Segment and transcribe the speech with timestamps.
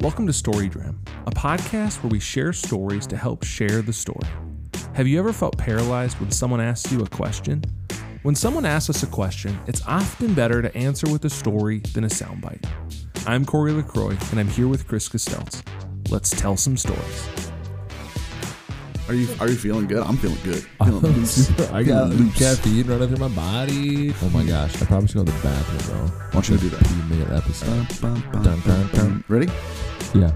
[0.00, 4.26] Welcome to Story Dram, a podcast where we share stories to help share the story.
[4.94, 7.62] Have you ever felt paralyzed when someone asks you a question?
[8.22, 12.04] When someone asks us a question, it's often better to answer with a story than
[12.04, 12.64] a soundbite.
[13.26, 15.62] I'm Corey LaCroix, and I'm here with Chris Costels.
[16.08, 17.28] Let's tell some stories.
[19.08, 20.02] Are you are you feeling good?
[20.06, 20.62] I'm feeling good.
[20.84, 21.50] Feeling loose.
[21.72, 22.38] I got loose.
[22.38, 24.14] caffeine running through my body.
[24.22, 24.80] Oh my gosh!
[24.80, 26.06] I probably should go to the bathroom, bro.
[26.06, 26.86] Why don't you go do that?
[26.86, 28.00] Few minute episode.
[28.00, 29.24] Bum, bum, Dun, dun, dun.
[29.26, 29.48] Ready?
[30.14, 30.32] Yeah.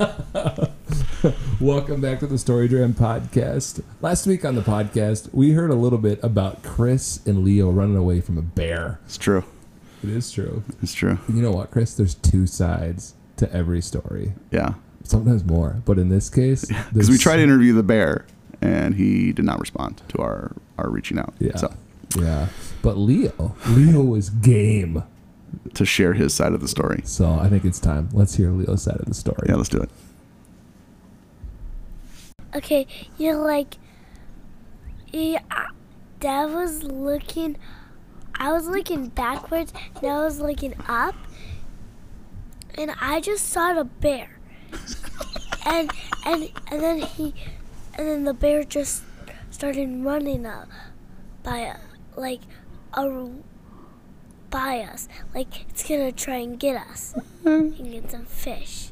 [1.60, 3.82] Welcome back to the Story Dram podcast.
[4.00, 7.96] Last week on the podcast, we heard a little bit about Chris and Leo running
[7.96, 8.98] away from a bear.
[9.04, 9.44] It's true.
[10.02, 10.64] It is true.
[10.82, 11.18] It's true.
[11.28, 11.94] You know what, Chris?
[11.94, 14.32] There's two sides to every story.
[14.50, 14.74] Yeah.
[15.04, 18.24] Sometimes more, but in this case, Because we tried to interview the bear
[18.60, 21.34] and he did not respond to our our reaching out.
[21.38, 21.56] Yeah.
[21.56, 21.72] So
[22.16, 22.48] Yeah,
[22.82, 25.02] but Leo, Leo was game.
[25.74, 27.02] to share his side of the story.
[27.04, 28.08] So I think it's time.
[28.12, 29.46] Let's hear Leo's side of the story.
[29.48, 29.90] Yeah, let's do it.
[32.54, 32.86] Okay,
[33.18, 33.76] you're like,
[35.12, 35.40] yeah,
[36.18, 37.56] Dad was looking,
[38.34, 41.14] I was looking backwards, and I was looking up,
[42.74, 44.40] and I just saw the bear,
[45.64, 45.90] and
[46.26, 47.34] and and then he,
[47.94, 49.04] and then the bear just
[49.50, 50.68] started running up
[51.44, 51.76] by, uh,
[52.16, 52.40] like,
[52.94, 53.28] a,
[54.50, 58.90] by us, like it's gonna try and get us and get some fish.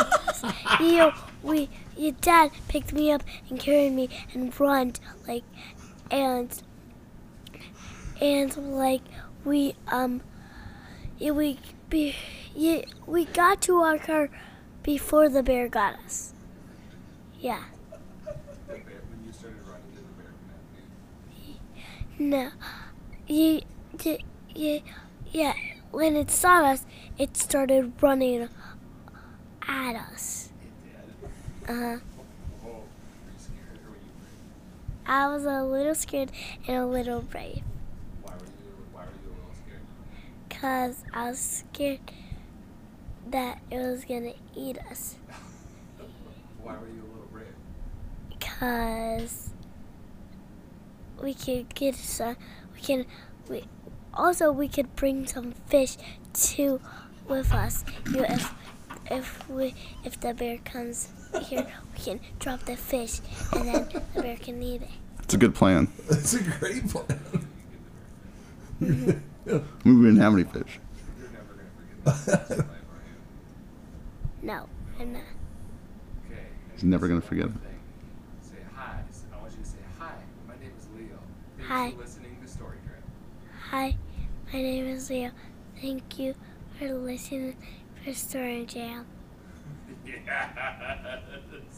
[0.80, 4.94] you know, we, your dad picked me up and carried me and run
[5.28, 5.44] like,
[6.10, 6.62] and,
[8.20, 9.02] and like
[9.44, 10.22] we um,
[11.20, 11.58] yeah, we
[11.90, 12.16] be,
[12.54, 14.30] yeah, we got to our car
[14.82, 16.32] before the bear got us.
[17.38, 17.62] Yeah.
[22.20, 22.50] No,
[23.26, 23.62] You,
[24.04, 24.18] yeah,
[24.54, 24.78] yeah,
[25.32, 25.54] yeah.
[25.90, 26.84] When it saw us,
[27.16, 28.50] it started running
[29.66, 30.52] at us.
[31.66, 31.96] Uh huh.
[35.06, 36.30] I was a little scared
[36.68, 37.62] and a little brave.
[38.22, 39.80] Why were you, why were you a little scared?
[40.50, 42.00] Because I was scared
[43.28, 45.16] that it was going to eat us.
[46.62, 47.46] Why were you a little brave?
[48.28, 49.49] Because
[51.22, 52.36] we could get some,
[52.74, 53.06] we can,
[53.48, 53.64] we,
[54.14, 55.96] also we could bring some fish
[56.32, 56.80] too
[57.28, 57.84] with us.
[58.12, 58.54] You, if,
[59.10, 61.08] if we, if the bear comes
[61.44, 63.20] here, we can drop the fish
[63.52, 64.88] and then the bear can eat it.
[65.22, 65.88] It's a good plan.
[66.10, 67.20] It's a great plan.
[69.84, 70.78] We didn't have any fish.
[71.18, 72.66] You're never going to forget that.
[74.42, 74.66] No,
[74.98, 75.22] I'm not.
[76.80, 77.52] He's never gonna forget it.
[78.40, 79.00] Say hi.
[79.34, 80.12] I want you to say hi.
[80.48, 81.18] My name is Leo.
[81.58, 81.92] Thanks Hi.
[81.92, 83.00] for listening to Story Dram.
[83.70, 83.96] Hi,
[84.52, 85.30] my name is Leo.
[85.80, 86.34] Thank you
[86.76, 87.56] for listening
[88.02, 89.06] for Story Jam.
[90.04, 90.48] Yes.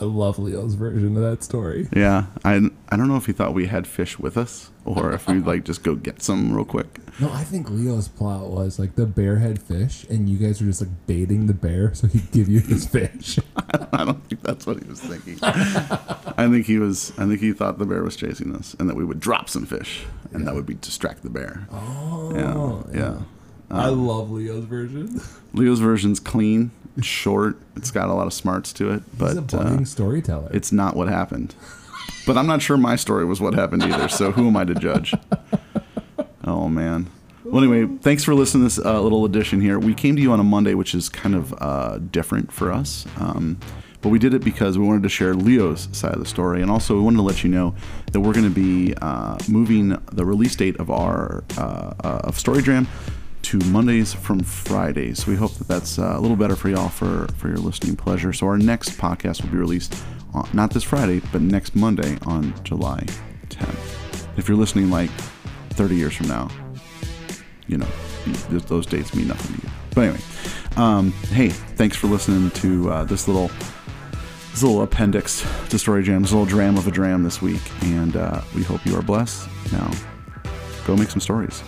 [0.00, 1.88] I love Leo's version of that story.
[1.94, 2.26] Yeah.
[2.44, 5.46] I I don't know if he thought we had fish with us or if we'd
[5.46, 7.00] like just go get some real quick.
[7.18, 10.66] No, I think Leo's plot was like the bear had fish, and you guys were
[10.66, 13.38] just like baiting the bear so he'd give you his fish.
[13.92, 15.38] I don't think that's what he was thinking.
[15.42, 17.12] I think he was.
[17.18, 19.64] I think he thought the bear was chasing us, and that we would drop some
[19.64, 21.66] fish, and that would be distract the bear.
[21.72, 23.18] Oh, yeah, yeah.
[23.70, 25.20] I love Leo's version.
[25.54, 26.70] Leo's version's clean,
[27.02, 27.58] short.
[27.76, 30.50] It's got a lot of smarts to it, but He's a but uh, storyteller.
[30.52, 31.54] it's not what happened.
[32.26, 34.08] But I'm not sure my story was what happened either.
[34.08, 35.14] So who am I to judge?
[36.44, 37.08] Oh man.
[37.44, 39.78] Well, anyway, thanks for listening to this uh, little edition here.
[39.78, 43.06] We came to you on a Monday, which is kind of uh, different for us.
[43.20, 43.58] Um,
[44.02, 46.70] but we did it because we wanted to share Leo's side of the story, and
[46.70, 47.74] also we wanted to let you know
[48.12, 52.38] that we're going to be uh, moving the release date of our uh, uh, of
[52.38, 52.86] Story Dram
[53.46, 55.22] to Mondays from Fridays.
[55.24, 57.94] So We hope that that's uh, a little better for y'all for for your listening
[57.94, 58.32] pleasure.
[58.32, 59.94] So our next podcast will be released
[60.34, 63.04] on, not this Friday, but next Monday on July
[63.50, 64.26] 10th.
[64.36, 65.10] If you're listening like
[65.70, 66.48] 30 years from now,
[67.68, 67.86] you know,
[68.48, 69.72] those dates mean nothing to you.
[69.94, 70.20] But anyway,
[70.76, 73.52] um, hey, thanks for listening to uh, this little
[74.50, 78.16] this little appendix to Story Jam, this little dram of a dram this week, and
[78.16, 79.48] uh, we hope you are blessed.
[79.70, 79.88] Now,
[80.84, 81.62] go make some stories.